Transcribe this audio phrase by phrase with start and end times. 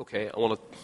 [0.00, 0.78] Okay, I want to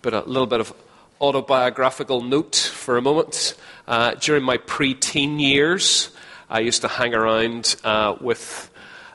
[0.00, 0.72] put a little bit of
[1.20, 3.56] autobiographical note for a moment.
[3.88, 6.12] Uh, during my preteen years,
[6.48, 8.70] I used to hang around uh, with,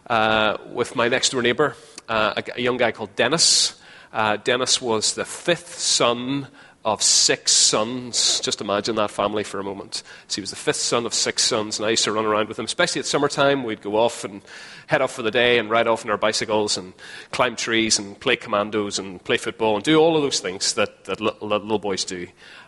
[0.08, 1.78] uh, with my next door neighbour,
[2.10, 3.80] uh, a, a, young guy called Dennis.
[4.12, 6.50] Uh, Dennis was the fifth son
[6.86, 8.40] of six sons.
[8.42, 10.04] Just imagine that family for a moment.
[10.28, 12.48] So he was the fifth son of six sons, and I used to run around
[12.48, 13.64] with him, especially at summertime.
[13.64, 14.44] We'd go off and
[14.86, 16.94] head off for the day and ride off on our bicycles and
[17.32, 21.06] climb trees and play commandos and play football and do all of those things that,
[21.06, 22.28] that little, boys do.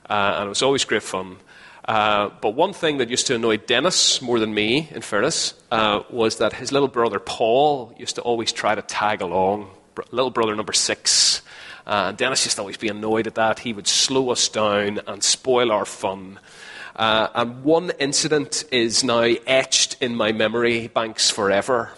[0.09, 1.37] Uh, and it was always great fun.
[1.85, 6.01] Uh, but one thing that used to annoy Dennis more than me, in fairness, uh,
[6.09, 9.69] was that his little brother Paul used to always try to tag along.
[10.11, 11.43] Little brother number six
[11.87, 13.59] uh, Dennis used to always be annoyed at that.
[13.59, 16.37] He would slow us down and spoil our fun.
[16.97, 21.91] Uh, and one incident is now etched in my memory banks forever.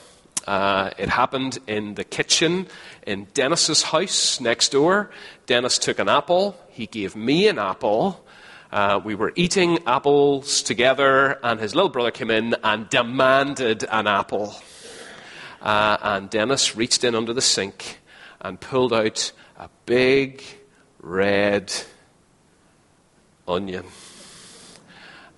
[0.45, 2.67] Uh, it happened in the kitchen
[3.07, 5.09] in Dennis's house next door.
[5.47, 6.55] Dennis took an apple.
[6.69, 8.23] He gave me an apple.
[8.71, 14.05] Uh, we were eating apples together, and his little brother came in and demanded an
[14.05, 14.53] apple.
[15.63, 17.97] Uh, and Dennis reached in under the sink
[18.39, 20.41] and pulled out a big
[21.01, 21.71] red
[23.45, 23.85] onion.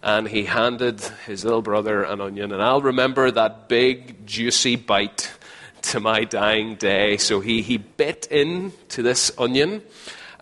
[0.04, 2.52] And he handed his little brother an onion.
[2.52, 5.32] And I'll remember that big, juicy bite
[5.84, 7.18] to my dying day.
[7.18, 9.82] So he, he bit into this onion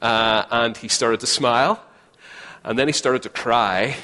[0.02, 1.82] uh, and he started to smile.
[2.64, 3.96] And then he started to cry.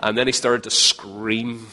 [0.00, 1.66] And then he started to scream.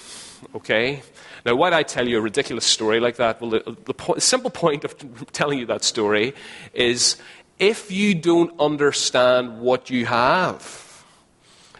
[0.55, 1.01] Okay?
[1.45, 3.41] Now, why did I tell you a ridiculous story like that?
[3.41, 4.95] Well, the, the, po- the simple point of
[5.31, 6.35] telling you that story
[6.73, 7.17] is
[7.61, 11.05] if you don't understand what you have,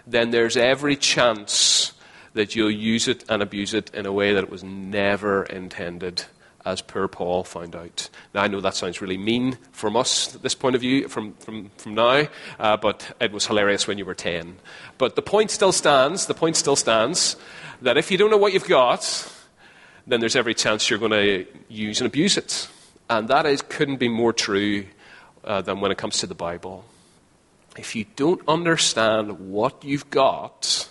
[0.06, 1.94] then there's every chance
[2.34, 6.24] that you'll use it and abuse it in a way that it was never intended,
[6.64, 8.10] as poor Paul found out.
[8.32, 11.72] Now, I know that sounds really mean from us this point of view, from, from,
[11.78, 12.28] from now,
[12.60, 14.58] uh, but it was hilarious when you were 10.
[15.00, 17.38] But the point still stands, the point still stands,
[17.82, 19.34] that if you don't know what you've got,
[20.06, 22.70] then there's every chance you're going to use and abuse it.
[23.10, 24.86] And that is, couldn't be more true
[25.44, 26.86] uh, than when it comes to the Bible.
[27.78, 30.90] If you don't understand what you've got,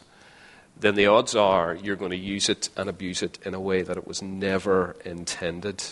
[0.79, 3.83] then the odds are you're going to use it and abuse it in a way
[3.83, 5.85] that it was never intended.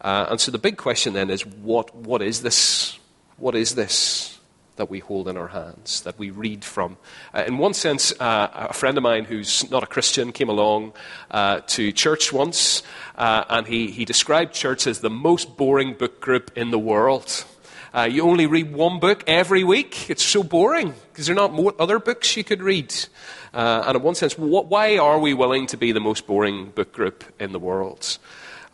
[0.00, 2.98] Uh, and so the big question then is what, what is this?
[3.36, 4.38] What is this?
[4.78, 6.96] that we hold in our hands, that we read from.
[7.34, 10.92] Uh, in one sense, uh, a friend of mine who's not a Christian came along
[11.30, 12.82] uh, to church once,
[13.16, 17.44] uh, and he, he described church as the most boring book group in the world.
[17.92, 20.10] Uh, you only read one book every week.
[20.10, 22.94] It's so boring because there are not other books you could read.
[23.54, 26.70] Uh, and in one sense, what, why are we willing to be the most boring
[26.70, 28.18] book group in the world?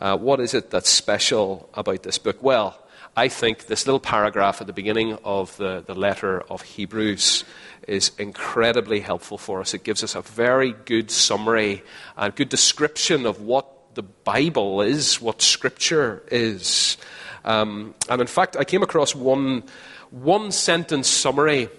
[0.01, 2.43] Uh, what is it that's special about this book?
[2.43, 2.77] Well,
[3.15, 7.45] I think this little paragraph at the beginning of the, the letter of Hebrews
[7.87, 9.73] is incredibly helpful for us.
[9.73, 11.83] It gives us a very good summary
[12.17, 16.97] and good description of what the Bible is, what Scripture is.
[17.45, 19.63] Um, and in fact, I came across one,
[20.09, 21.69] one sentence summary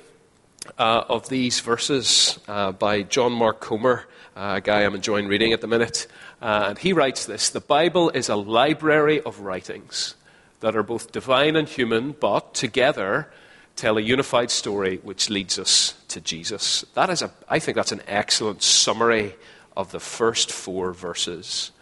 [0.78, 4.06] uh, of these verses uh, by John Mark Comer,
[4.36, 6.06] uh, a guy I'm enjoying reading at the minute.
[6.40, 10.14] Uh, and he writes this The Bible is a library of writings
[10.60, 13.28] that are both divine and human, but together
[13.74, 16.84] tell a unified story which leads us to Jesus.
[16.94, 19.34] That is a, I think that's an excellent summary
[19.76, 21.72] of the first four verses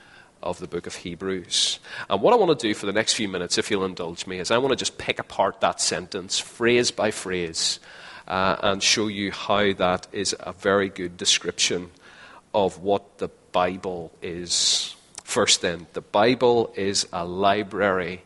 [0.44, 1.80] of the book of Hebrews.
[2.08, 4.38] And what I want to do for the next few minutes, if you'll indulge me,
[4.38, 7.80] is I want to just pick apart that sentence, phrase by phrase,
[8.28, 11.90] uh, and show you how that is a very good description
[12.54, 14.94] of what the Bible is.
[15.24, 18.22] First, then, the Bible is a library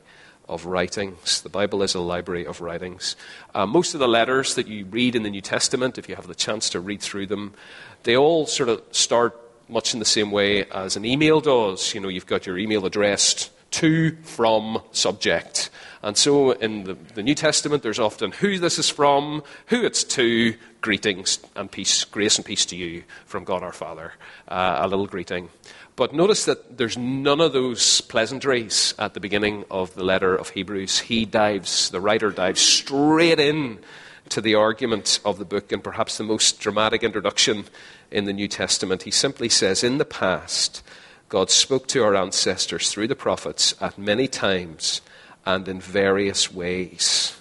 [0.48, 1.42] of writings.
[1.42, 3.16] The Bible is a library of writings.
[3.54, 6.26] Uh, most of the letters that you read in the New Testament, if you have
[6.26, 7.54] the chance to read through them,
[8.02, 11.94] they all sort of start much in the same way as an email does.
[11.94, 15.70] You know, you've got your email addressed to, from, subject.
[16.02, 20.04] And so in the, the, New Testament, there's often who this is from, who it's
[20.04, 24.12] to, greetings and peace, grace and peace to you from God our Father.
[24.46, 25.48] Uh, a little greeting.
[25.96, 30.50] But notice that there's none of those pleasantries at the beginning of the letter of
[30.50, 31.00] Hebrews.
[31.00, 33.80] He dives, the writer dives straight in
[34.28, 37.64] to the argument of the book and perhaps the most dramatic introduction
[38.10, 39.02] in the New Testament.
[39.02, 40.82] He simply says, In the past,
[41.28, 45.00] God spoke to our ancestors through the prophets at many times
[45.44, 47.38] and in various ways.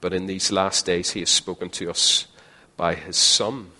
[0.00, 2.26] But in these last days, He has spoken to us
[2.76, 3.70] by His Son.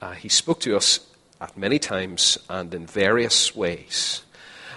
[0.00, 1.00] Uh, he spoke to us
[1.40, 4.22] at many times and in various ways.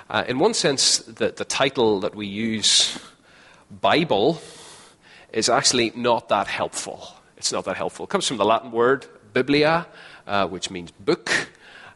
[0.09, 2.99] Uh, in one sense, the, the title that we use,
[3.69, 4.41] Bible,
[5.31, 7.07] is actually not that helpful.
[7.37, 8.05] It's not that helpful.
[8.05, 9.87] It comes from the Latin word biblia,
[10.27, 11.49] uh, which means book.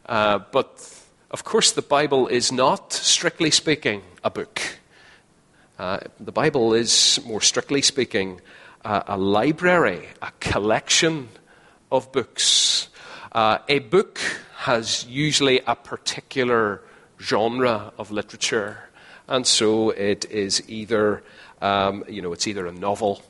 [0.06, 0.92] Uh, but
[1.30, 4.60] of course, the Bible is not, strictly speaking, a book.
[5.78, 8.40] Uh, the Bible is, more strictly speaking,
[8.84, 11.28] a library, a collection
[11.90, 12.88] of books.
[13.32, 14.18] Uh, a book
[14.58, 16.82] has usually a particular
[17.20, 18.78] genre of literature,
[19.26, 21.22] and so it is either,
[21.60, 23.22] um, you know, it's either a novel,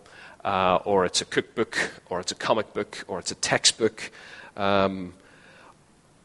[0.47, 1.77] uh, or it's a cookbook,
[2.09, 4.11] or it's a comic book, or it's a textbook.
[4.57, 5.13] Um,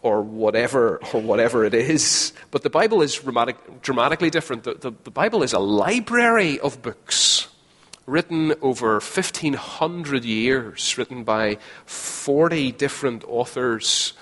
[0.03, 2.33] or whatever, or whatever it is.
[2.49, 4.63] But the Bible is dramatic, dramatically different.
[4.63, 7.47] The, the, the, Bible is a library of books
[8.07, 14.13] written over 1,500 years, written by 40 different authors,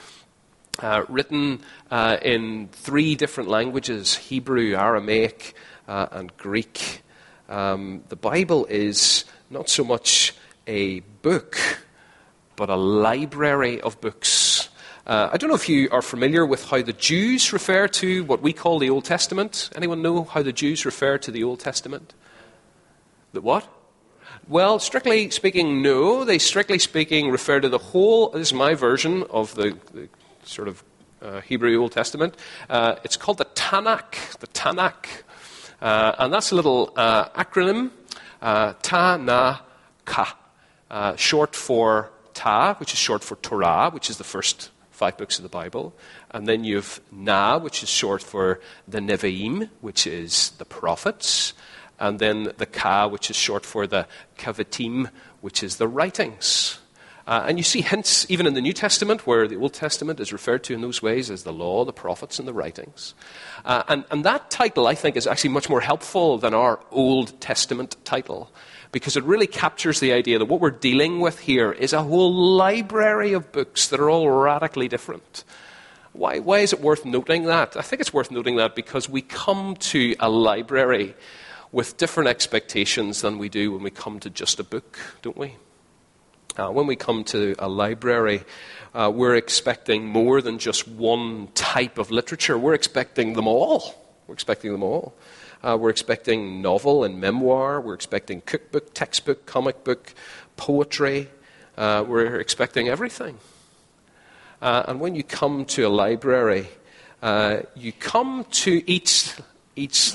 [0.79, 5.55] uh, written uh, in three different languages Hebrew, Aramaic,
[5.87, 7.03] uh, and Greek.
[7.47, 10.33] Um, the Bible is not so much
[10.67, 11.57] a book,
[12.55, 14.69] but a library of books
[15.09, 18.43] uh, I don't know if you are familiar with how the Jews refer to what
[18.43, 19.71] we call the Old Testament.
[19.75, 22.13] Anyone know how the Jews refer to the Old Testament?
[23.33, 23.67] The what?
[24.47, 26.25] Well, strictly speaking, no.
[26.25, 28.29] They strictly speaking refer to the whole.
[28.29, 30.09] This is my version of the, the
[30.43, 30.83] sort of
[31.23, 32.35] uh, Hebrew Old Testament.
[32.69, 34.37] Uh, it's called the Tanakh.
[34.37, 35.07] The Tanakh,
[35.81, 37.89] uh, and that's a little uh, acronym.
[38.41, 40.37] Uh, Ta-na-ka,
[40.89, 45.37] uh, short for Ta, which is short for Torah, which is the first five books
[45.37, 45.93] of the Bible.
[46.31, 51.53] And then you've Na, which is short for the Nevi'im, which is the prophets.
[51.99, 54.07] And then the Ka, which is short for the
[54.37, 55.09] Ketuvim,
[55.41, 56.79] which is the writings.
[57.29, 60.33] Uh, and you see hints even in the New Testament, where the Old Testament is
[60.33, 63.13] referred to in those ways as the law, the prophets, and the writings.
[63.63, 67.39] Uh, and, and that title, I think, is actually much more helpful than our Old
[67.39, 68.51] Testament title
[68.91, 72.33] because it really captures the idea that what we're dealing with here is a whole
[72.33, 75.43] library of books that are all radically different.
[76.13, 77.77] Why, why is it worth noting that?
[77.77, 81.13] I think it's worth noting that because we come to a library
[81.71, 85.57] with different expectations than we do when we come to just a book, don't we?
[86.59, 88.43] Uh, when we come to a library,
[88.93, 92.57] uh, we're expecting more than just one type of literature.
[92.57, 93.95] We're expecting them all.
[94.27, 95.13] We're expecting them all.
[95.63, 97.79] Uh, we're expecting novel and memoir.
[97.79, 100.13] We're expecting cookbook, textbook, comic book,
[100.57, 101.29] poetry.
[101.77, 103.37] Uh, we're expecting everything.
[104.61, 106.67] Uh, and when you come to a library,
[107.21, 109.33] uh, you come to each,
[109.77, 110.13] each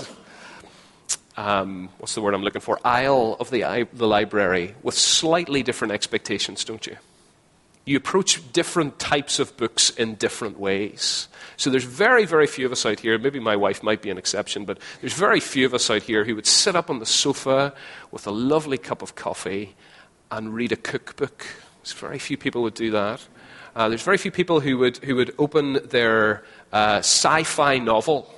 [1.36, 5.92] um, what's the word I'm looking for, aisle of the, the library with slightly different
[5.92, 6.96] expectations, don't you?
[7.86, 11.28] You approach different types of books in different ways.
[11.56, 14.16] So there's very, very few of us out here, maybe my wife might be an
[14.16, 17.06] exception, but there's very few of us out here who would sit up on the
[17.06, 17.74] sofa
[18.10, 19.74] with a lovely cup of coffee
[20.30, 21.46] and read a cookbook.
[21.82, 23.20] There's very few people would do that.
[23.76, 28.32] Uh, there's very few people who would, who would open their uh, sci fi novel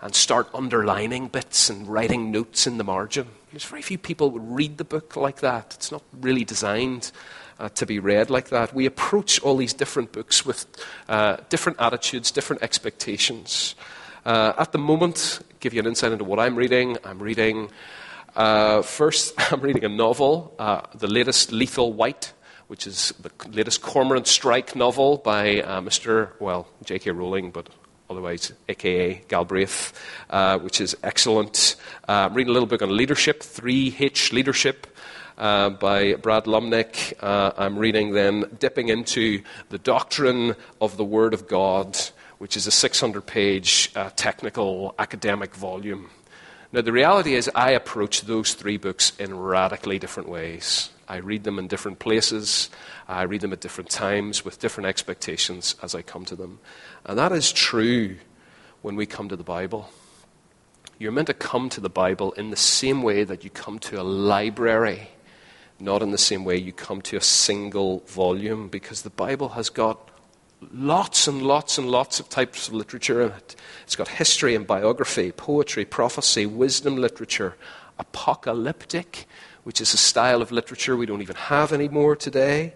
[0.00, 3.28] and start underlining bits and writing notes in the margin.
[3.50, 5.74] There's very few people who read the book like that.
[5.74, 7.10] It's not really designed
[7.58, 8.74] uh, to be read like that.
[8.74, 10.66] We approach all these different books with
[11.08, 13.74] uh, different attitudes, different expectations.
[14.24, 16.98] Uh, at the moment, give you an insight into what I'm reading.
[17.04, 17.70] I'm reading,
[18.34, 22.32] uh, first, I'm reading a novel, uh, the latest Lethal White,
[22.66, 27.12] which is the latest Cormoran Strike novel by uh, Mr., well, J.K.
[27.12, 27.68] Rowling, but
[28.08, 29.92] otherwise aka Galbraith,
[30.30, 31.76] uh, which is excellent.
[32.08, 34.86] Uh, I'm reading a little book on leadership, 3H Leadership,
[35.38, 37.14] uh, by Brad Lomenick.
[37.20, 41.98] Uh, I'm reading then Dipping into the Doctrine of the Word of God,
[42.38, 46.10] which is a 600 page uh, technical academic volume.
[46.72, 50.90] Now, the reality is, I approach those three books in radically different ways.
[51.08, 52.68] I read them in different places.
[53.08, 56.58] I read them at different times with different expectations as I come to them.
[57.06, 58.16] And that is true
[58.82, 59.88] when we come to the Bible.
[60.98, 64.00] You're meant to come to the Bible in the same way that you come to
[64.00, 65.08] a library
[65.78, 69.68] not in the same way you come to a single volume, because the Bible has
[69.68, 70.10] got
[70.72, 73.56] lots and lots and lots of types of literature in it.
[73.84, 77.56] It's got history and biography, poetry, prophecy, wisdom literature,
[77.98, 79.26] apocalyptic,
[79.64, 82.74] which is a style of literature we don't even have anymore today.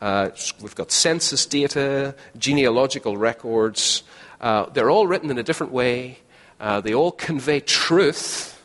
[0.00, 4.02] Uh, we've got census data, genealogical records.
[4.40, 6.18] Uh, they're all written in a different way.
[6.60, 8.56] Uh, they all convey truth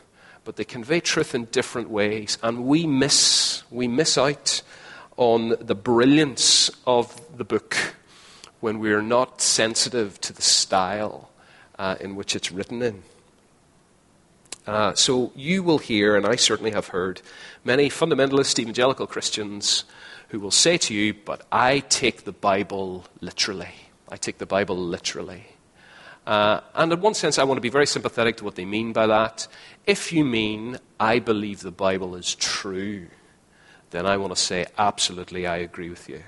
[0.44, 2.38] but they convey truth in different ways.
[2.42, 4.62] And we miss, we miss out
[5.16, 7.94] on the brilliance of the book
[8.60, 11.30] when we are not sensitive to the style
[11.78, 13.02] uh, in which it's written in.
[14.66, 17.20] Uh, so you will hear, and I certainly have heard,
[17.64, 19.84] many fundamentalist evangelical Christians
[20.32, 23.74] who will say to you, But I take the Bible literally.
[24.08, 25.44] I take the Bible literally.
[26.26, 28.94] Uh, and in one sense, I want to be very sympathetic to what they mean
[28.94, 29.46] by that.
[29.86, 33.08] If you mean, I believe the Bible is true,
[33.90, 36.22] then I want to say, absolutely, I agree with you.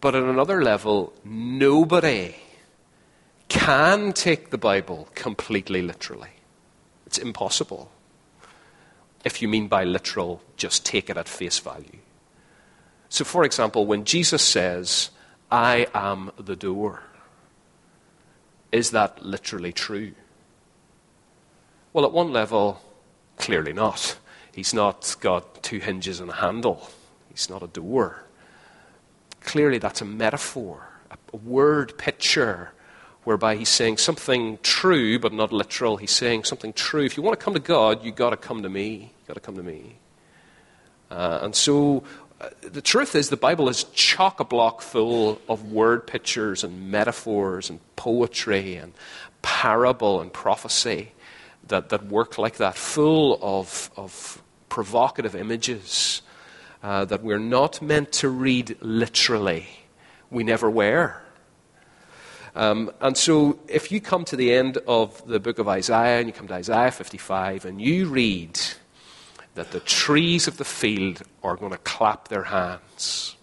[0.00, 2.34] But at another level, nobody
[3.46, 6.30] can take the Bible completely literally.
[7.06, 7.92] It's impossible.
[9.24, 12.00] If you mean by literal, just take it at face value.
[13.12, 15.10] So, for example, when Jesus says,
[15.50, 17.02] I am the door,
[18.72, 20.12] is that literally true?
[21.92, 22.80] Well, at one level,
[23.36, 24.16] clearly not.
[24.54, 26.88] He's not got two hinges and a handle,
[27.28, 28.24] he's not a door.
[29.42, 32.70] Clearly, that's a metaphor, a word picture
[33.24, 35.98] whereby he's saying something true but not literal.
[35.98, 37.04] He's saying something true.
[37.04, 39.12] If you want to come to God, you've got to come to me.
[39.18, 39.96] You've got to come to me.
[41.12, 42.02] Uh, and so
[42.60, 47.70] the truth is, the Bible is chock a block full of word pictures and metaphors
[47.70, 48.92] and poetry and
[49.42, 51.12] parable and prophecy
[51.68, 56.22] that, that work like that, full of, of provocative images
[56.82, 59.68] uh, that we're not meant to read literally.
[60.30, 61.16] We never were.
[62.54, 66.26] Um, and so, if you come to the end of the book of Isaiah and
[66.26, 68.60] you come to Isaiah 55 and you read
[69.54, 73.36] that the trees of the field are going to clap their hands.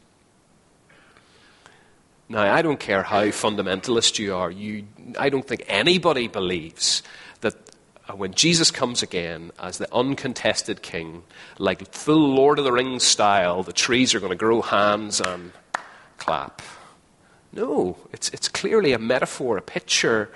[2.28, 4.86] Now, I don't care how fundamentalist you are, you,
[5.18, 7.01] I don't think anybody believes
[7.42, 7.56] that
[8.08, 11.24] uh, when Jesus comes again as the uncontested king,
[11.58, 15.51] like full Lord of the Rings style, the trees are going to grow hands and
[16.18, 16.62] clap.
[17.51, 20.30] No, it's, it's clearly a metaphor, a picture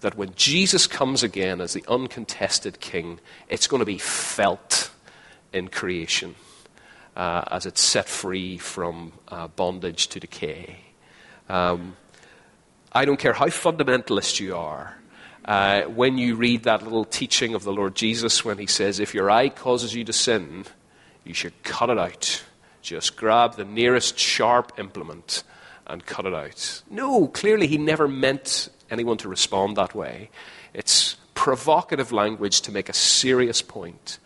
[0.00, 4.90] that when Jesus comes again as the uncontested king, it's going to be felt
[5.56, 6.34] in creation
[7.16, 10.76] uh, as it's set free from uh, bondage to decay.
[11.48, 11.96] Um,
[12.92, 14.98] I don't care how fundamentalist you are.
[15.44, 19.14] Uh, when you read that little teaching of the Lord Jesus when he says, If
[19.14, 20.64] your eye causes you to sin,
[21.24, 22.44] you should cut it out.
[22.82, 25.42] Just grab the nearest sharp implement
[25.86, 26.82] and cut it out.
[26.90, 30.30] No, clearly he never meant anyone to respond that way.
[30.74, 34.18] It's provocative language to make a serious point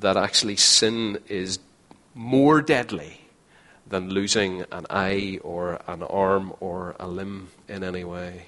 [0.00, 1.58] that actually sin is
[2.14, 3.20] more deadly
[3.86, 8.46] than losing an eye or an arm or a limb in any way.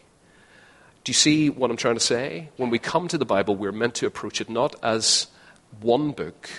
[1.04, 2.50] Do you see what I'm trying to say?
[2.56, 5.28] When we come to the Bible, we're meant to approach it not as
[5.80, 6.50] one book,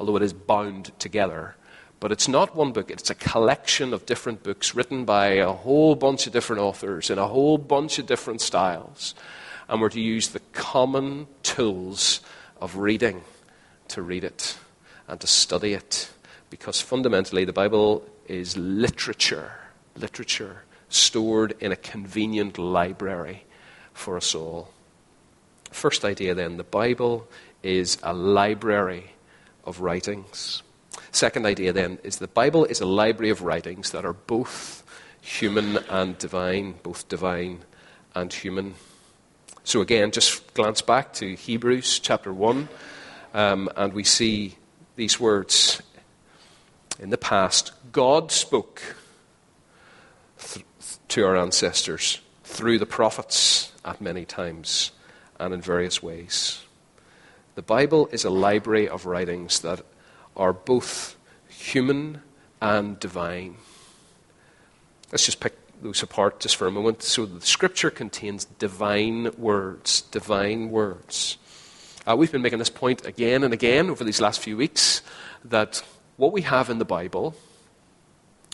[0.00, 1.54] although it is bound together,
[2.00, 5.94] but it's not one book, it's a collection of different books written by a whole
[5.94, 9.14] bunch of different authors in a whole bunch of different styles.
[9.68, 12.20] And we're to use the common tools
[12.60, 13.22] of reading
[13.88, 14.58] to read it
[15.08, 16.10] and to study it.
[16.50, 19.52] Because fundamentally, the Bible is literature,
[19.96, 23.44] literature stored in a convenient library
[23.92, 24.70] for us all.
[25.70, 27.26] First idea then the Bible
[27.62, 29.10] is a library
[29.64, 30.62] of writings.
[31.10, 34.84] Second idea then is the Bible is a library of writings that are both
[35.20, 37.60] human and divine, both divine
[38.14, 38.74] and human.
[39.64, 42.68] So again, just glance back to Hebrews chapter 1,
[43.34, 44.56] um, and we see
[44.96, 45.82] these words.
[47.00, 48.80] In the past, God spoke
[50.38, 50.64] th-
[51.08, 54.92] to our ancestors through the prophets at many times
[55.40, 56.62] and in various ways.
[57.56, 59.82] The Bible is a library of writings that
[60.36, 61.16] are both
[61.48, 62.22] human
[62.62, 63.56] and divine.
[65.10, 67.02] Let's just pick those apart just for a moment.
[67.02, 71.36] So the scripture contains divine words, divine words.
[72.06, 75.02] Uh, we've been making this point again and again over these last few weeks
[75.44, 75.82] that
[76.16, 77.34] what we have in the Bible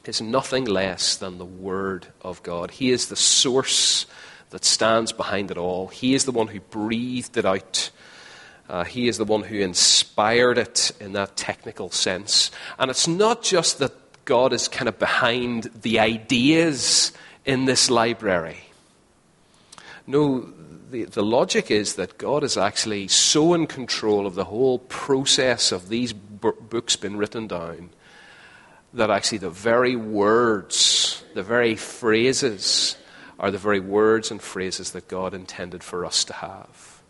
[0.05, 2.71] is nothing less than the Word of God.
[2.71, 4.07] He is the source
[4.51, 5.89] that stands behind it all.
[5.89, 7.91] He is the one who breathed it out
[8.71, 12.53] uh, he is the one who inspired it in that technical sense.
[12.79, 13.93] And it's not just that
[14.25, 17.11] God is kind of behind the ideas
[17.45, 18.61] in this library.
[20.07, 20.53] No,
[20.91, 25.73] the, the logic is that God is actually so in control of the whole process
[25.73, 27.91] of these b- books being written down
[28.93, 32.97] that actually the very words, the very phrases,
[33.39, 37.01] are the very words and phrases that God intended for us to have.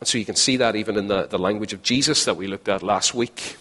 [0.00, 2.46] And so you can see that even in the, the language of Jesus that we
[2.46, 3.56] looked at last week,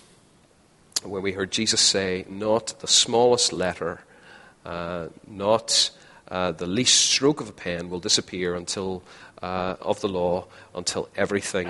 [1.04, 4.02] when we heard Jesus say, Not the smallest letter,
[4.66, 5.92] uh, not
[6.30, 9.04] uh, the least stroke of a pen will disappear until
[9.42, 11.70] uh, of the law until everything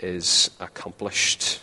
[0.00, 1.60] is accomplished.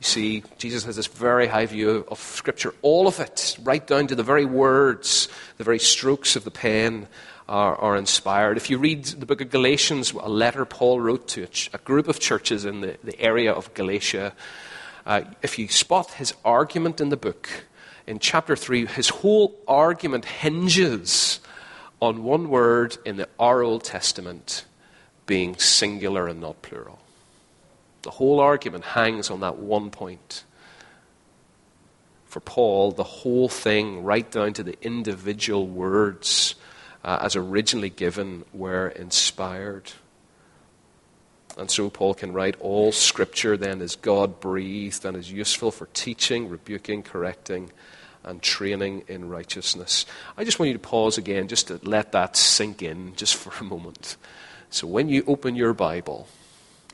[0.00, 4.06] You see, Jesus has this very high view of Scripture, all of it, right down
[4.08, 7.08] to the very words, the very strokes of the pen
[7.48, 8.56] are, are inspired.
[8.56, 11.78] If you read the book of Galatians, a letter Paul wrote to a, ch- a
[11.78, 14.34] group of churches in the, the area of Galatia,
[15.06, 17.48] uh, if you spot his argument in the book,
[18.08, 21.40] in chapter 3, his whole argument hinges
[22.00, 24.64] on one word in the, our Old Testament
[25.26, 27.00] being singular and not plural.
[28.02, 30.44] The whole argument hangs on that one point.
[32.24, 36.54] For Paul, the whole thing, right down to the individual words
[37.04, 39.92] uh, as originally given, were inspired.
[41.58, 45.88] And so Paul can write, All scripture then is God breathed and is useful for
[45.92, 47.70] teaching, rebuking, correcting,
[48.28, 50.04] and training in righteousness.
[50.36, 53.52] I just want you to pause again, just to let that sink in just for
[53.58, 54.16] a moment.
[54.68, 56.28] So when you open your Bible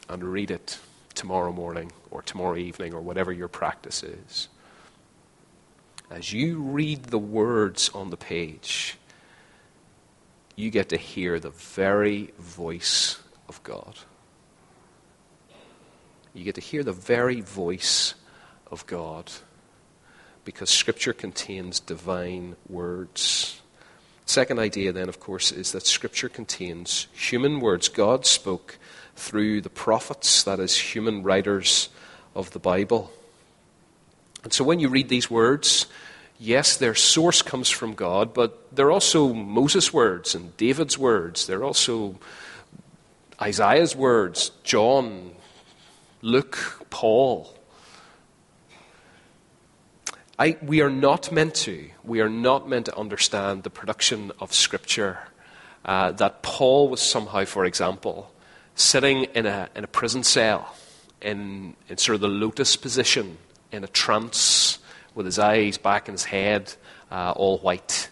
[0.08, 0.78] and read it
[1.14, 4.48] tomorrow morning or tomorrow evening or whatever your practice is,
[6.08, 8.96] as you read the words on the page,
[10.54, 13.98] you get to hear the very voice of God.
[16.32, 18.14] You get to hear the very voice
[18.70, 19.32] of God
[20.44, 23.60] because Scripture contains divine words.
[24.26, 27.88] Second idea, then, of course, is that Scripture contains human words.
[27.88, 28.78] God spoke
[29.16, 31.88] through the prophets, that is, human writers
[32.34, 33.12] of the Bible.
[34.42, 35.86] And so when you read these words,
[36.38, 41.46] yes, their source comes from God, but they're also Moses' words and David's words.
[41.46, 42.18] They're also
[43.40, 45.32] Isaiah's words, John,
[46.22, 47.52] Luke, Paul.
[50.36, 51.90] I, we are not meant to.
[52.02, 55.18] We are not meant to understand the production of Scripture.
[55.84, 58.32] Uh, that Paul was somehow, for example,
[58.74, 60.74] sitting in a, in a prison cell,
[61.20, 63.38] in, in sort of the lotus position,
[63.70, 64.80] in a trance,
[65.14, 66.74] with his eyes back in his head,
[67.12, 68.10] uh, all white,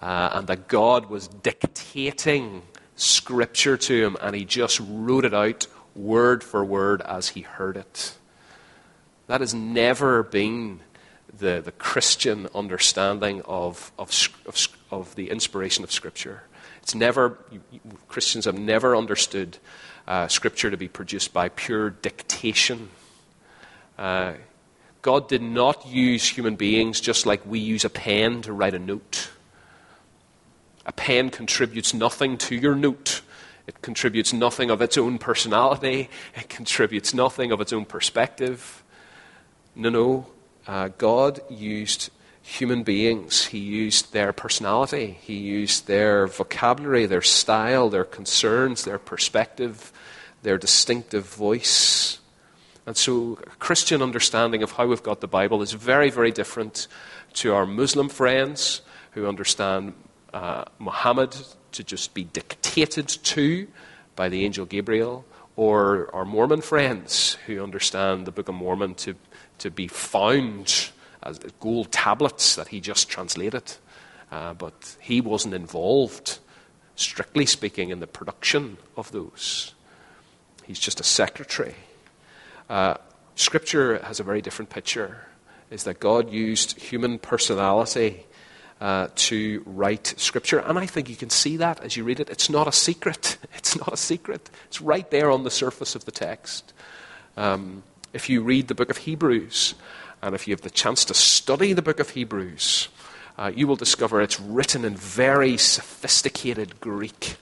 [0.00, 2.62] uh, and that God was dictating
[2.94, 7.76] Scripture to him, and he just wrote it out word for word as he heard
[7.76, 8.14] it.
[9.26, 10.80] That has never been
[11.38, 14.10] the, the Christian understanding of, of,
[14.46, 16.42] of, of the inspiration of Scripture.
[16.82, 17.38] It's never,
[18.08, 19.58] Christians have never understood
[20.06, 22.90] uh, Scripture to be produced by pure dictation.
[23.98, 24.34] Uh,
[25.02, 28.78] God did not use human beings just like we use a pen to write a
[28.78, 29.30] note.
[30.86, 33.22] A pen contributes nothing to your note.
[33.66, 36.10] It contributes nothing of its own personality.
[36.36, 38.82] It contributes nothing of its own perspective.
[39.74, 40.26] No, no.
[40.66, 42.10] Uh, God used
[42.42, 43.46] human beings.
[43.46, 45.18] He used their personality.
[45.22, 49.92] He used their vocabulary, their style, their concerns, their perspective,
[50.42, 52.18] their distinctive voice.
[52.86, 56.86] And so, a Christian understanding of how we've got the Bible is very, very different
[57.34, 59.94] to our Muslim friends who understand
[60.34, 61.34] uh, Muhammad
[61.72, 63.66] to just be dictated to
[64.16, 65.24] by the angel Gabriel,
[65.56, 69.14] or our Mormon friends who understand the Book of Mormon to
[69.58, 70.90] to be found
[71.22, 73.72] as gold tablets that he just translated.
[74.30, 76.38] Uh, but he wasn't involved,
[76.96, 79.74] strictly speaking, in the production of those.
[80.64, 81.74] He's just a secretary.
[82.68, 82.94] Uh,
[83.36, 85.26] scripture has a very different picture,
[85.70, 88.24] is that God used human personality
[88.80, 90.58] uh, to write Scripture.
[90.58, 92.28] And I think you can see that as you read it.
[92.28, 93.38] It's not a secret.
[93.56, 94.50] It's not a secret.
[94.66, 96.74] It's right there on the surface of the text.
[97.36, 97.82] Um,
[98.14, 99.74] if you read the book of Hebrews,
[100.22, 102.88] and if you have the chance to study the book of Hebrews,
[103.36, 107.36] uh, you will discover it's written in very sophisticated Greek.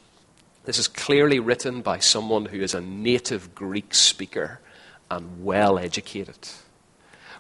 [0.65, 4.61] This is clearly written by someone who is a native Greek speaker
[5.11, 6.49] and well educated.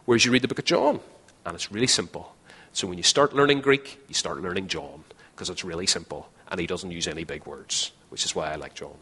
[0.05, 1.01] Whereas you read the book of John,
[1.47, 2.37] and it's really simple.
[2.75, 6.61] So when you start learning Greek, you start learning John, because it's really simple, and
[6.61, 8.97] he doesn't use any big words, which is why I like John.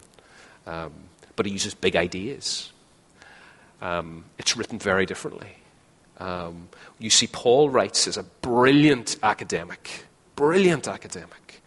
[0.67, 0.93] Um,
[1.35, 2.71] but he uses big ideas.
[3.81, 5.57] Um, it's written very differently.
[6.19, 10.05] Um, you see, Paul writes as a brilliant academic,
[10.37, 11.63] brilliant academic,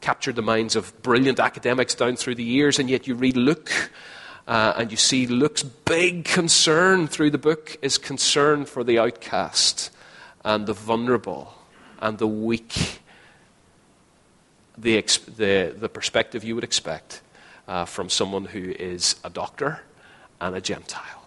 [0.00, 3.90] captured the minds of brilliant academics down through the years, and yet you read Luke.
[4.46, 9.90] Uh, and you see Luke's big concern through the book is concern for the outcast
[10.44, 11.54] and the vulnerable
[12.00, 13.00] and the weak.
[14.76, 15.00] The,
[15.36, 17.22] the, the perspective you would expect
[17.66, 19.80] uh, from someone who is a doctor
[20.40, 21.23] and a Gentile.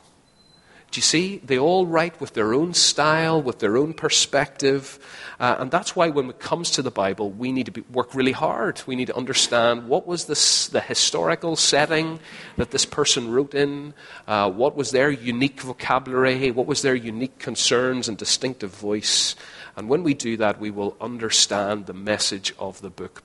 [0.90, 1.38] Do you see?
[1.40, 5.00] They all write with their own style, with their own perspective.
[5.40, 8.16] Uh, and that's why when it comes to the Bible, we need to be, work
[8.16, 8.82] really hard.
[8.88, 12.20] We need to understand what was this, the historical setting
[12.56, 13.94] that this person wrote in,
[14.28, 19.36] uh, what was their unique vocabulary, what was their unique concerns and distinctive voice.
[19.76, 23.24] And when we do that, we will understand the message of the book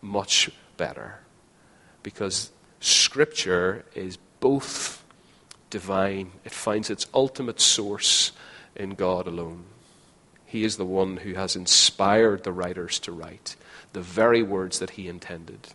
[0.00, 1.20] much better.
[2.02, 5.01] Because Scripture is both
[5.72, 8.30] divine, it finds its ultimate source
[8.76, 9.64] in God alone.
[10.46, 13.56] He is the one who has inspired the writers to write
[13.94, 15.68] the very words that he intended.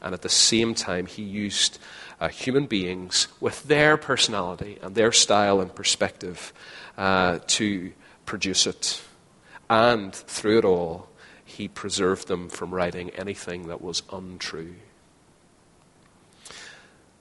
[0.00, 1.78] And at the same time, he used
[2.20, 6.52] uh, human beings with their personality and their style and perspective
[6.96, 7.92] uh, to
[8.24, 9.02] produce it.
[9.68, 11.08] And through it all,
[11.44, 14.74] he preserved them from writing anything that was untrue.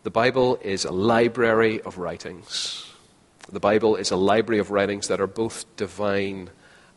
[0.04, 2.92] The Bible is a library of writings.
[3.50, 6.50] The Bible is a library of writings that are both divine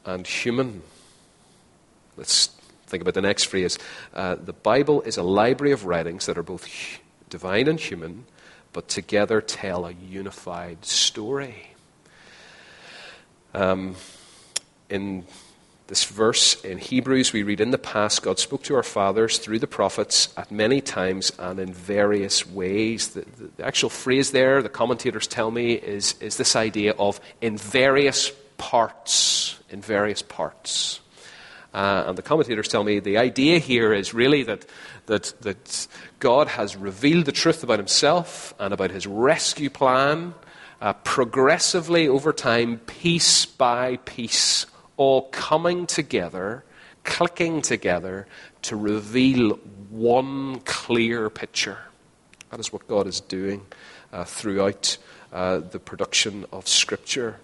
[0.04, 0.82] and human.
[2.16, 2.48] Let's
[2.88, 3.78] think about the next phrase.
[4.12, 6.66] Uh, the Bible is a library of writings that are both
[7.30, 8.24] divine and human,
[8.72, 11.74] but together tell a unified story.
[13.54, 13.94] Um,
[14.90, 15.26] in
[15.88, 19.60] this verse in Hebrews, we read, In the past, God spoke to our fathers through
[19.60, 23.08] the prophets at many times and in various ways.
[23.10, 23.24] The,
[23.56, 28.32] the actual phrase there, the commentators tell me, is, is this idea of in various
[28.58, 29.60] parts.
[29.70, 31.00] In various parts.
[31.72, 34.64] Uh, and the commentators tell me the idea here is really that,
[35.06, 35.86] that, that
[36.18, 40.34] God has revealed the truth about himself and about his rescue plan
[40.80, 46.64] uh, progressively over time, piece by piece all coming together,
[47.04, 48.26] clicking together
[48.62, 49.58] to reveal
[49.90, 51.78] one clear picture.
[52.50, 53.66] That is what God is doing
[54.12, 54.98] uh, throughout
[55.32, 57.40] uh, the production of Scripture.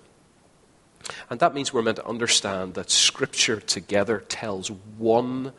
[1.28, 5.52] And that means we're meant to understand that Scripture together tells one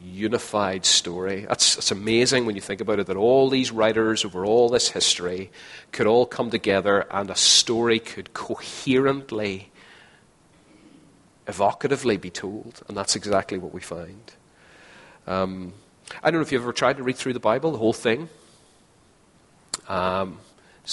[0.00, 1.46] unified story.
[1.48, 4.88] That's, that's amazing when you think about it, that all these writers over all this
[4.88, 5.50] history
[5.92, 9.71] could all come together and a story could coherently
[11.52, 14.32] evocatively be told, and that's exactly what we find.
[15.26, 15.74] Um,
[16.22, 18.28] I don't know if you've ever tried to read through the Bible, the whole thing.
[19.88, 20.38] Um,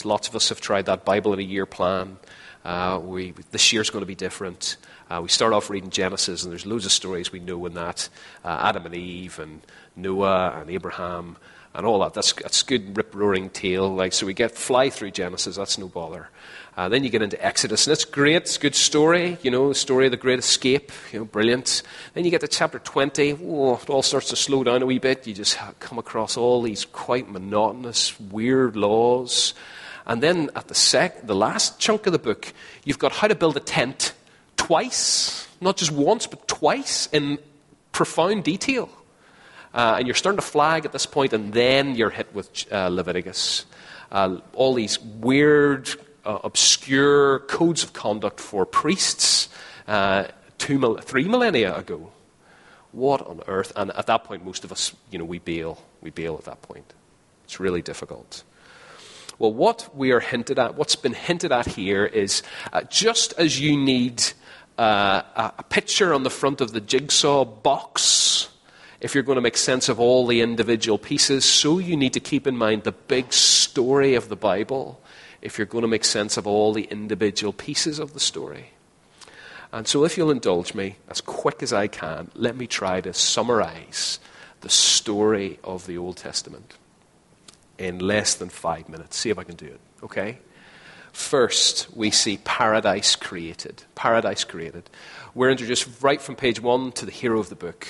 [0.03, 2.17] lots of us have tried that Bible in a year plan.
[2.63, 4.77] Uh, we, this year's going to be different.
[5.09, 8.09] Uh, we start off reading Genesis, and there's loads of stories we know in that
[8.43, 9.61] uh, Adam and Eve, and
[9.95, 11.37] Noah, and Abraham,
[11.73, 12.13] and all that.
[12.13, 13.93] That's, that's good, rip roaring tale.
[13.95, 16.29] Like, so we get fly through Genesis, that's no bother.
[16.79, 18.37] Uh, then you get into Exodus, and it's great.
[18.37, 21.83] It's a good story, you know, the story of the great escape, you know, brilliant.
[22.13, 24.97] Then you get to chapter 20, whoa, it all starts to slow down a wee
[24.97, 25.27] bit.
[25.27, 29.55] You just come across all these quite monotonous, weird laws.
[30.05, 32.53] And then at the, sec- the last chunk of the book,
[32.85, 34.13] you've got how to build a tent
[34.55, 37.39] twice, not just once, but twice in
[37.91, 38.89] profound detail.
[39.73, 42.87] Uh, and you're starting to flag at this point, and then you're hit with uh,
[42.87, 43.65] Leviticus.
[44.13, 45.93] Uh, all these weird
[46.25, 49.49] uh, obscure codes of conduct for priests
[49.87, 50.25] uh,
[50.57, 52.11] two, three millennia ago.
[52.91, 53.71] What on earth?
[53.75, 55.83] And at that point, most of us, you know, we bail.
[56.01, 56.93] We bail at that point.
[57.43, 58.43] It's really difficult.
[59.37, 63.59] Well, what we are hinted at, what's been hinted at here is uh, just as
[63.59, 64.23] you need
[64.77, 65.21] uh,
[65.57, 68.49] a picture on the front of the jigsaw box,
[68.99, 72.19] if you're going to make sense of all the individual pieces, so you need to
[72.19, 75.01] keep in mind the big story of the Bible
[75.41, 78.71] if you're going to make sense of all the individual pieces of the story.
[79.71, 83.13] And so, if you'll indulge me, as quick as I can, let me try to
[83.13, 84.19] summarize
[84.61, 86.75] the story of the Old Testament
[87.77, 89.17] in less than five minutes.
[89.17, 90.39] See if I can do it, okay?
[91.13, 93.83] First, we see paradise created.
[93.95, 94.89] Paradise created.
[95.33, 97.87] We're introduced right from page one to the hero of the book.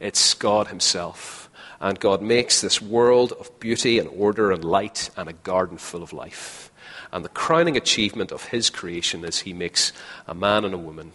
[0.00, 1.50] It's God Himself.
[1.80, 6.02] And God makes this world of beauty and order and light and a garden full
[6.02, 6.71] of life.
[7.12, 9.92] And the crowning achievement of his creation is he makes
[10.26, 11.12] a man and a woman,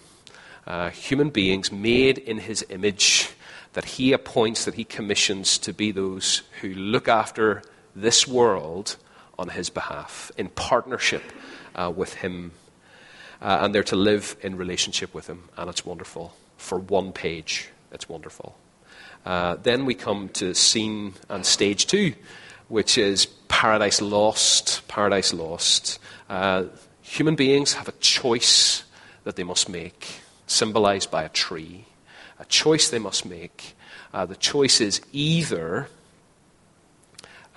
[0.67, 3.29] uh, human beings made in his image,
[3.73, 7.63] that he appoints, that he commissions to be those who look after
[7.95, 8.97] this world
[9.39, 11.23] on his behalf, in partnership
[11.75, 12.51] uh, with him.
[13.41, 15.49] Uh, and they're to live in relationship with him.
[15.57, 16.35] And it's wonderful.
[16.57, 18.57] For one page, it's wonderful.
[19.25, 22.13] Uh, then we come to scene and stage two,
[22.67, 24.87] which is Paradise Lost.
[24.87, 25.99] Paradise Lost.
[26.29, 26.65] Uh,
[27.01, 28.83] human beings have a choice
[29.23, 31.85] that they must make, symbolized by a tree.
[32.39, 33.75] A choice they must make.
[34.13, 35.87] Uh, the choice is either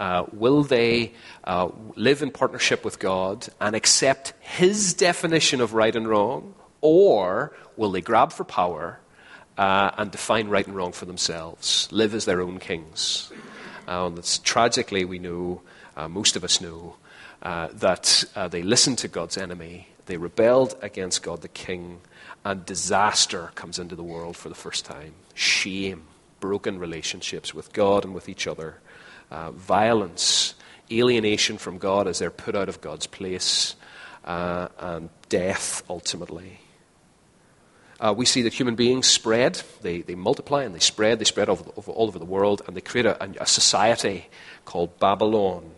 [0.00, 1.12] Uh, will they
[1.44, 6.54] uh, live in partnership with God and accept His definition of right and wrong?
[6.80, 8.98] Or will they grab for power
[9.58, 13.30] uh, and define right and wrong for themselves, live as their own kings?
[13.90, 15.60] Uh, and tragically, we know,
[15.96, 16.94] uh, most of us know,
[17.42, 22.00] uh, that they listened to God's enemy, they rebelled against God the King,
[22.44, 25.14] and disaster comes into the world for the first time.
[25.34, 26.04] Shame,
[26.38, 28.78] broken relationships with God and with each other,
[29.30, 30.54] uh, violence,
[30.90, 33.74] alienation from God as they're put out of God's place,
[34.24, 36.60] uh, and death ultimately.
[38.00, 41.50] Uh, we see that human beings spread, they, they multiply and they spread, they spread
[41.50, 44.26] over, over all over the world, and they create a, a society
[44.64, 45.70] called Babylon,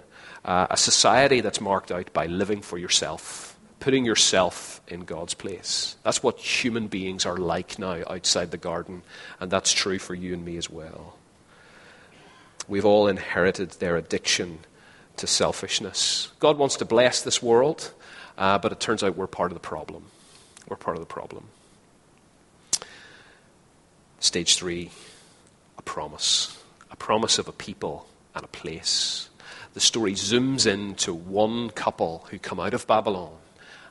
[0.44, 5.96] uh, a society that's marked out by living for yourself putting yourself in God's place.
[6.04, 9.02] That's what human beings are like now outside the garden,
[9.40, 11.16] and that's true for you and me as well.
[12.68, 14.60] We've all inherited their addiction
[15.16, 16.30] to selfishness.
[16.38, 17.92] God wants to bless this world,
[18.38, 20.04] uh, but it turns out we're part of the problem.
[20.68, 21.48] We're part of the problem.
[24.22, 24.90] Stage three
[25.76, 26.56] a promise.
[26.92, 28.06] A promise of a people
[28.36, 29.28] and a place.
[29.74, 33.32] The story zooms into one couple who come out of Babylon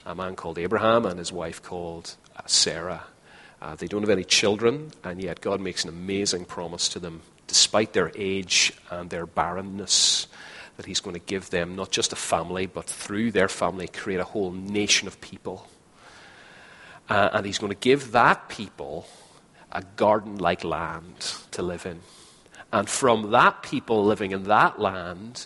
[0.05, 3.03] a man called Abraham and his wife called uh, Sarah.
[3.61, 7.21] Uh, they don't have any children, and yet God makes an amazing promise to them,
[7.47, 10.27] despite their age and their barrenness,
[10.77, 14.21] that He's going to give them not just a family, but through their family, create
[14.21, 15.67] a whole nation of people.
[17.09, 19.05] Uh, and He's going to give that people
[19.71, 21.99] a garden like land to live in.
[22.73, 25.45] And from that people living in that land,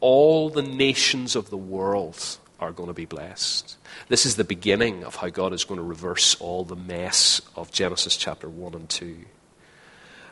[0.00, 3.76] all the nations of the world are going to be blessed.
[4.08, 7.70] This is the beginning of how God is going to reverse all the mess of
[7.70, 9.16] Genesis chapter 1 and 2.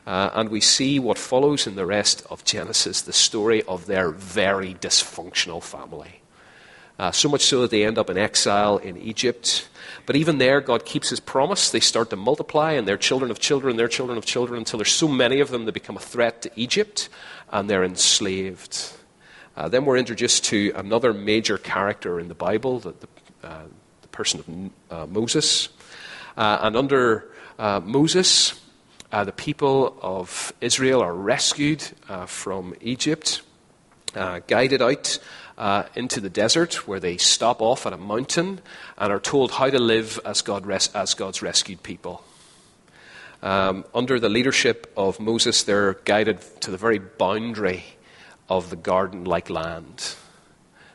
[0.07, 4.11] Uh, and we see what follows in the rest of Genesis the story of their
[4.11, 6.21] very dysfunctional family.
[6.99, 9.69] Uh, so much so that they end up in exile in Egypt.
[10.05, 11.71] But even there, God keeps his promise.
[11.71, 14.93] They start to multiply, and they're children of children, they're children of children, until there's
[14.93, 17.09] so many of them they become a threat to Egypt,
[17.51, 18.93] and they're enslaved.
[19.57, 23.63] Uh, then we're introduced to another major character in the Bible, the, the, uh,
[24.01, 25.69] the person of uh, Moses.
[26.37, 28.61] Uh, and under uh, Moses,
[29.13, 31.83] uh, the people of Israel are rescued
[32.27, 33.43] from Egypt,
[34.15, 35.19] guided out
[35.95, 38.61] into the desert, where they stop off at a mountain
[38.99, 42.25] and are told how to live as, God res- as God's rescued people.
[43.43, 47.85] Um, under the leadership of Moses, they're guided to the very boundary
[48.49, 50.15] of the garden like land.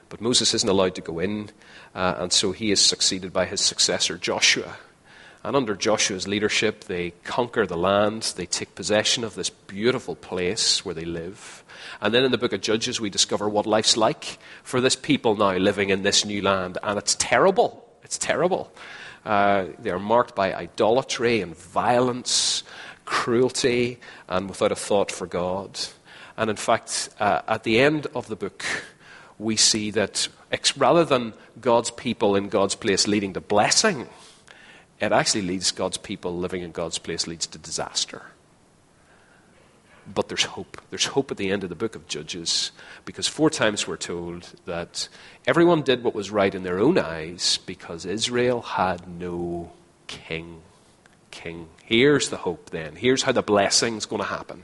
[0.10, 1.50] But Moses isn't allowed to go in,
[1.93, 4.78] uh, and so he is succeeded by his successor, Joshua.
[5.43, 10.86] And under Joshua's leadership, they conquer the land, they take possession of this beautiful place
[10.86, 11.63] where they live.
[12.02, 15.36] And then in the book of Judges, we discover what life's like for this people
[15.36, 16.78] now living in this new land.
[16.84, 17.88] And it's terrible.
[18.04, 18.72] It's terrible.
[19.26, 22.63] Uh, they are marked by idolatry and violence,
[23.06, 25.80] cruelty, and without a thought for God.
[26.38, 28.63] And in fact, uh, at the end of the book,
[29.40, 30.28] we see that
[30.78, 34.08] rather than God's people in God's place leading to blessing,
[35.00, 38.24] it actually leads God's people living in God's place leads to disaster.
[40.13, 40.82] But there's hope.
[40.89, 42.72] There's hope at the end of the book of Judges
[43.04, 45.10] because four times we're told that
[45.46, 49.72] everyone did what was right in their own eyes because Israel had no
[50.08, 50.62] king.
[51.30, 51.67] King.
[51.84, 52.96] Here's the hope then.
[52.96, 54.63] Here's how the blessing's going to happen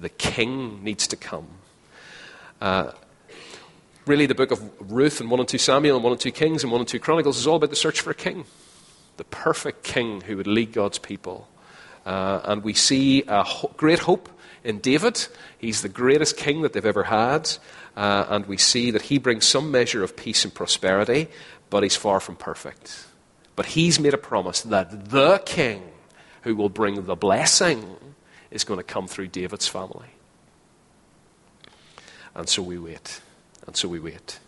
[0.00, 1.46] the king needs to come.
[2.60, 2.92] Uh,
[4.06, 6.62] really, the book of Ruth and 1 and 2 Samuel and 1 and 2 Kings
[6.62, 8.44] and 1 and 2 Chronicles is all about the search for a king,
[9.16, 11.48] the perfect king who would lead God's people.
[12.06, 14.28] Uh, and we see a ho- great hope
[14.64, 15.26] in David.
[15.58, 17.50] He's the greatest king that they've ever had.
[17.96, 21.28] Uh, and we see that he brings some measure of peace and prosperity,
[21.70, 23.06] but he's far from perfect.
[23.56, 25.82] But he's made a promise that the king
[26.42, 27.96] who will bring the blessing
[28.50, 30.08] is going to come through David's family.
[32.34, 33.20] And so we wait.
[33.66, 34.38] And so we wait.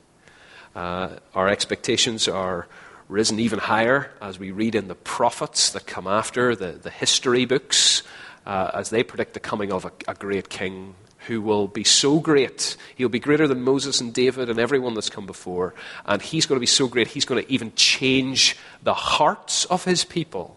[0.75, 2.67] Uh, our expectations are
[3.09, 7.45] risen even higher as we read in the prophets that come after, the, the history
[7.45, 8.03] books,
[8.47, 10.95] uh, as they predict the coming of a, a great king
[11.27, 12.77] who will be so great.
[12.97, 15.75] He'll be greater than Moses and David and everyone that's come before.
[16.05, 19.85] And he's going to be so great, he's going to even change the hearts of
[19.85, 20.57] his people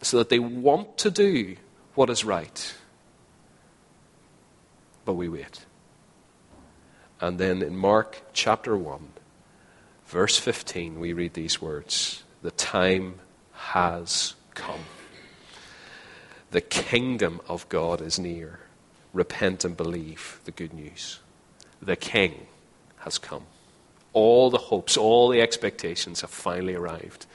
[0.00, 1.56] so that they want to do
[1.94, 2.74] what is right.
[5.04, 5.66] But we wait.
[7.20, 9.08] And then in Mark chapter 1,
[10.06, 13.20] verse 15, we read these words The time
[13.52, 14.84] has come.
[16.50, 18.60] The kingdom of God is near.
[19.12, 21.20] Repent and believe the good news.
[21.80, 22.46] the King
[22.98, 23.44] has come.
[24.12, 27.26] All the hopes, all the expectations have finally arrived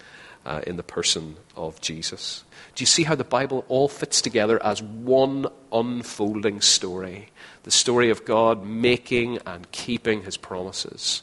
[0.46, 2.44] uh, in the person of Jesus.
[2.76, 7.30] Do you see how the Bible all fits together as one unfolding story?
[7.64, 11.22] The story of God making and keeping his promises.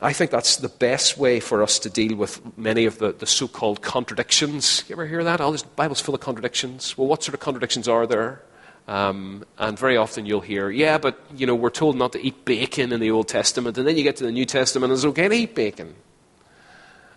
[0.00, 3.26] I think that's the best way for us to deal with many of the, the
[3.26, 4.84] so called contradictions.
[4.88, 5.40] You ever hear that?
[5.40, 6.96] Oh, this Bible's full of contradictions.
[6.96, 8.42] Well, what sort of contradictions are there?
[8.86, 12.44] Um, and very often you'll hear, yeah, but you know, we're told not to eat
[12.44, 15.04] bacon in the Old Testament, and then you get to the New Testament and it's
[15.04, 15.94] okay to eat bacon.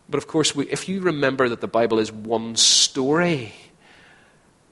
[0.10, 3.54] But of course, we, if you remember that the Bible is one story,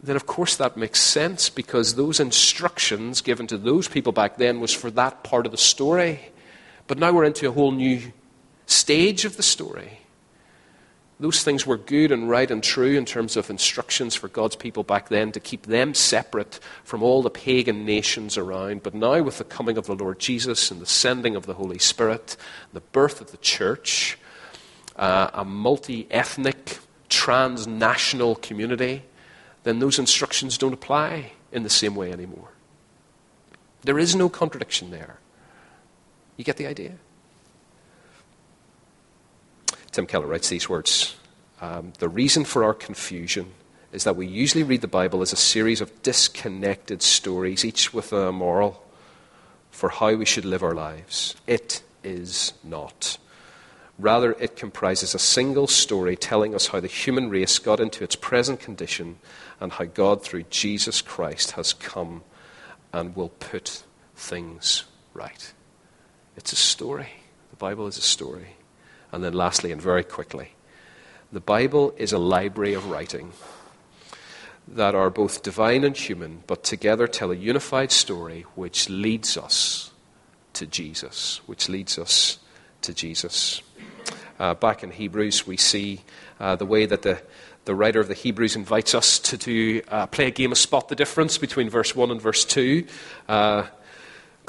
[0.02, 4.60] then of course that makes sense because those instructions given to those people back then
[4.60, 6.32] was for that part of the story.
[6.90, 8.02] But now we're into a whole new
[8.66, 10.00] stage of the story.
[11.20, 14.82] Those things were good and right and true in terms of instructions for God's people
[14.82, 18.82] back then to keep them separate from all the pagan nations around.
[18.82, 21.78] But now, with the coming of the Lord Jesus and the sending of the Holy
[21.78, 22.36] Spirit,
[22.74, 24.18] the birth of the church,
[24.96, 29.04] uh, a multi ethnic, transnational community,
[29.62, 32.50] then those instructions don't apply in the same way anymore.
[33.84, 35.20] There is no contradiction there.
[36.40, 36.94] You get the idea?
[39.92, 41.18] Tim Keller writes these words
[41.60, 43.48] um, The reason for our confusion
[43.92, 48.14] is that we usually read the Bible as a series of disconnected stories, each with
[48.14, 48.82] a moral
[49.70, 51.36] for how we should live our lives.
[51.46, 53.18] It is not.
[53.98, 58.16] Rather, it comprises a single story telling us how the human race got into its
[58.16, 59.20] present condition
[59.60, 62.24] and how God, through Jesus Christ, has come
[62.94, 63.84] and will put
[64.16, 65.52] things right.
[66.40, 67.10] It's a story.
[67.50, 68.56] The Bible is a story.
[69.12, 70.54] And then, lastly, and very quickly,
[71.34, 73.34] the Bible is a library of writing
[74.66, 79.92] that are both divine and human, but together tell a unified story which leads us
[80.54, 82.40] to Jesus, which leads us
[82.84, 83.62] to Jesus.
[84.40, 86.00] Uh, back in Hebrews, we see
[86.40, 87.22] uh, the way that the,
[87.66, 90.88] the writer of the Hebrews invites us to do, uh, play a game of spot
[90.88, 92.88] the difference between verse 1 and verse 2.
[93.28, 93.64] Uh,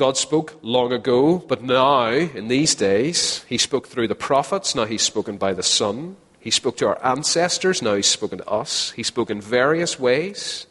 [0.01, 4.75] God spoke long ago, but now, in these days, He spoke through the prophets.
[4.75, 6.17] Now He's spoken by the Son.
[6.39, 7.83] He spoke to our ancestors.
[7.83, 8.93] Now He's spoken to us.
[8.93, 10.67] He spoke in various ways.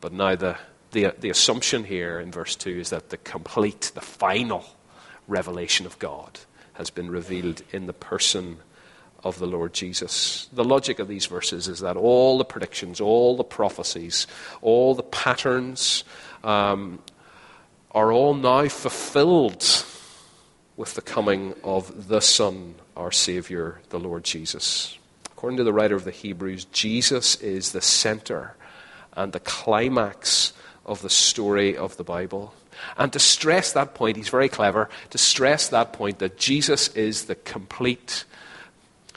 [0.00, 0.56] But now the,
[0.92, 4.64] the, the assumption here in verse 2 is that the complete, the final
[5.28, 6.40] revelation of God
[6.72, 8.56] has been revealed in the person
[9.22, 10.48] of the Lord Jesus.
[10.54, 14.26] The logic of these verses is that all the predictions, all the prophecies,
[14.62, 16.02] all the patterns
[16.42, 17.00] um,
[17.94, 19.84] are all now fulfilled
[20.76, 24.98] with the coming of the Son, our Savior, the Lord Jesus.
[25.26, 28.56] According to the writer of the Hebrews, Jesus is the center
[29.12, 30.52] and the climax
[30.84, 32.52] of the story of the Bible.
[32.98, 37.26] And to stress that point, he's very clever, to stress that point that Jesus is
[37.26, 38.24] the complete,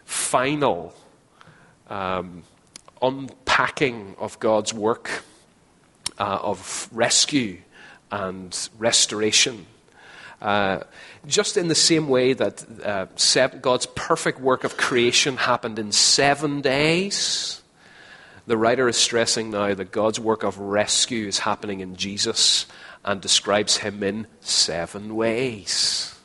[0.05, 0.93] final
[1.89, 2.43] um,
[3.01, 5.23] unpacking of God's work
[6.19, 7.57] uh, of rescue
[8.11, 9.65] and restoration.
[10.41, 10.81] Uh,
[11.25, 13.07] just in the same way that uh,
[13.61, 17.61] God's perfect work of creation happened in seven days,
[18.45, 22.65] the writer is stressing now that God's work of rescue is happening in Jesus
[23.03, 26.15] and describes him in seven ways.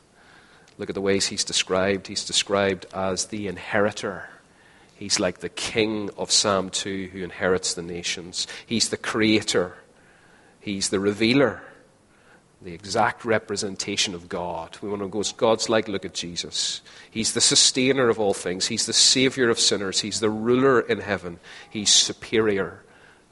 [0.77, 2.07] Look at the ways he's described.
[2.07, 4.29] He's described as the inheritor.
[4.95, 8.47] He's like the king of Psalm 2 who inherits the nations.
[8.65, 9.75] He's the creator.
[10.59, 11.61] He's the revealer,
[12.63, 14.77] the exact representation of God.
[14.81, 16.81] We want to go God's like, look at Jesus.
[17.11, 18.67] He's the sustainer of all things.
[18.67, 20.01] He's the savior of sinners.
[20.01, 21.39] He's the ruler in heaven.
[21.69, 22.83] He's superior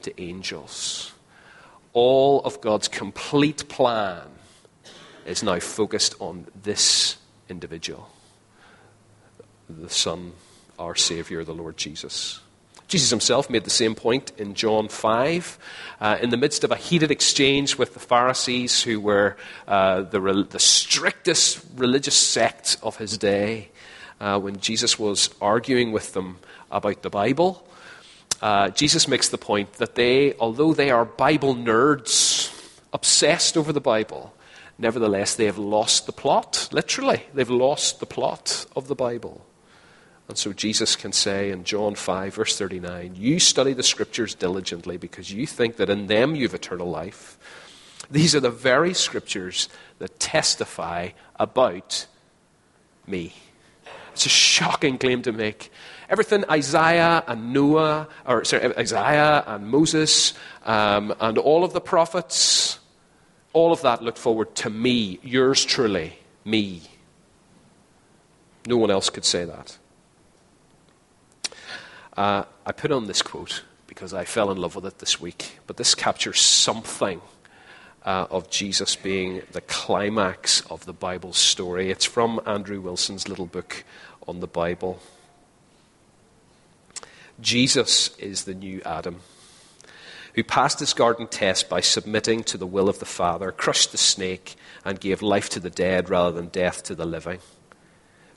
[0.02, 1.12] to angels
[1.92, 4.26] all of God's complete plan
[5.26, 7.16] is now focused on this
[7.48, 8.08] individual
[9.68, 10.32] the Son,
[10.78, 12.40] our Savior, the Lord Jesus.
[12.92, 15.58] Jesus himself made the same point in John 5.
[15.98, 20.20] Uh, in the midst of a heated exchange with the Pharisees, who were uh, the,
[20.20, 23.70] re- the, strictest religious sect of his day,
[24.20, 26.36] uh, when Jesus was arguing with them
[26.70, 27.66] about the Bible,
[28.42, 32.52] uh, Jesus makes the point that they, although they are Bible nerds,
[32.92, 34.34] obsessed over the Bible,
[34.76, 36.68] nevertheless they have lost the plot.
[36.72, 39.46] Literally, they've lost the plot of the Bible.
[40.28, 44.96] And so Jesus can say in John 5, verse 39, You study the scriptures diligently
[44.96, 47.38] because you think that in them you have eternal life.
[48.10, 49.68] These are the very scriptures
[49.98, 52.06] that testify about
[53.06, 53.34] me.
[54.12, 55.70] It's a shocking claim to make.
[56.08, 62.78] Everything Isaiah and Noah, or sorry, Isaiah and Moses um, and all of the prophets
[63.52, 66.82] All of that looked forward to me, yours truly, me.
[68.66, 69.76] No one else could say that.
[72.16, 75.58] Uh, I put on this quote because I fell in love with it this week,
[75.66, 77.20] but this captures something
[78.04, 81.90] uh, of Jesus being the climax of the Bible story.
[81.90, 83.84] It's from Andrew Wilson's little book
[84.26, 85.00] on the Bible.
[87.40, 89.20] Jesus is the new Adam
[90.34, 93.98] who passed his garden test by submitting to the will of the Father, crushed the
[93.98, 94.54] snake,
[94.84, 97.38] and gave life to the dead rather than death to the living.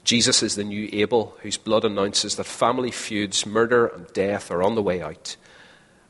[0.05, 4.61] Jesus is the new Abel, whose blood announces that family feuds, murder, and death are
[4.61, 5.35] on the way out,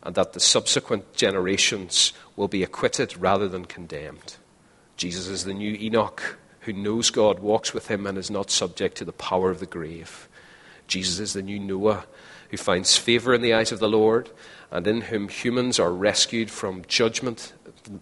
[0.04, 4.36] and that the subsequent generations will be acquitted rather than condemned.
[4.98, 8.98] Jesus is the new Enoch, who knows God, walks with him, and is not subject
[8.98, 10.28] to the power of the grave.
[10.88, 12.06] Jesus is the new Noah,
[12.50, 14.30] who finds favor in the eyes of the Lord,
[14.72, 17.54] and in whom humans are rescued from judgment,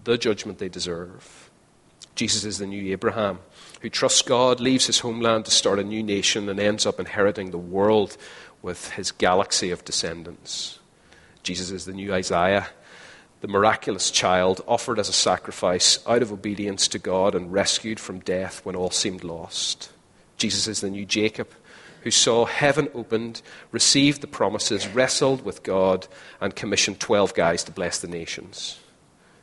[0.06, 1.52] the judgment they deserve.
[2.16, 3.40] Jesus is the new Abraham
[3.84, 7.52] who trusts God, leaves his homeland to start a new nation, and ends up inheriting
[7.52, 8.16] the world
[8.62, 10.80] with his galaxy of descendants.
[11.44, 12.64] Jesus is the new Isaac,
[13.42, 18.20] the miraculous child offered as a sacrifice out of obedience to God and rescued from
[18.20, 19.92] death when all seemed lost.
[20.38, 21.50] Jesus is the new Jacob,
[22.04, 23.42] who saw heaven opened,
[23.74, 26.08] received the promises, wrestled with God,
[26.40, 28.80] and commissioned 12 guys to bless the nations.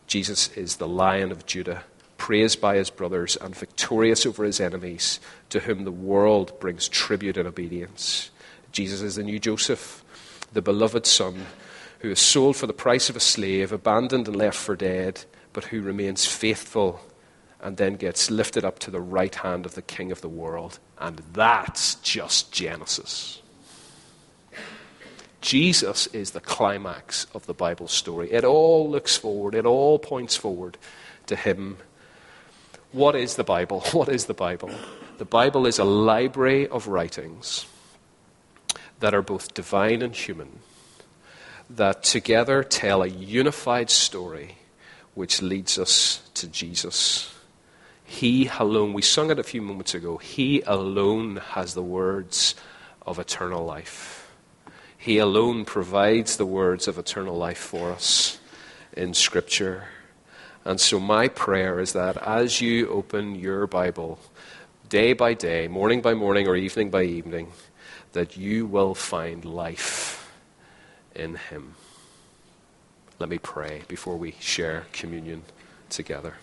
[0.06, 1.84] Jesus is the Lion of Judah
[2.20, 5.18] praised by his brothers, and victorious over his enemies,
[5.48, 8.30] to whom the world brings tribute and obedience.
[8.72, 10.04] Jesus is the new Joseph,
[10.52, 11.46] the beloved son,
[12.00, 15.64] who is sold for the price of a slave, abandoned and left for dead, but
[15.64, 17.00] who remains faithful
[17.62, 20.78] and then gets lifted up to the right hand of the King of the world.
[20.98, 23.40] And that's just Genesis.
[25.40, 28.30] Jesus is the climax of the Bible story.
[28.30, 30.76] It all looks forward, it all points forward
[31.26, 31.78] to him
[32.92, 33.80] what is the Bible?
[33.92, 34.70] What is the Bible?
[35.18, 37.66] The Bible is a library of writings
[39.00, 40.60] that are both divine and human,
[41.68, 44.56] that together tell a unified story
[45.14, 47.34] which leads us to Jesus.
[48.04, 52.54] He alone, we sung it a few moments ago, He alone has the words
[53.06, 54.30] of eternal life.
[54.96, 58.38] He alone provides the words of eternal life for us
[58.92, 59.88] in Scripture.
[60.64, 64.18] And so, my prayer is that as you open your Bible,
[64.88, 67.52] day by day, morning by morning, or evening by evening,
[68.12, 70.30] that you will find life
[71.14, 71.74] in Him.
[73.18, 75.42] Let me pray before we share communion
[75.88, 76.34] together.